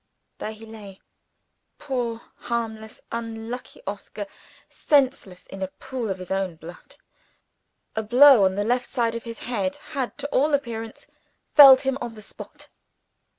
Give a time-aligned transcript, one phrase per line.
[0.39, 0.99] There he lay
[1.77, 4.25] poor harmless, unlucky Oscar
[4.67, 6.95] senseless, in a pool of his own blood.
[7.95, 11.05] A blow on the left side of his head had, to all appearance,
[11.53, 12.67] felled him on the spot.